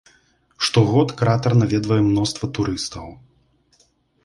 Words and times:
Штогод 0.67 1.09
кратар 1.19 1.53
наведвае 1.61 1.99
мноства 2.09 2.51
турыстаў. 2.59 3.07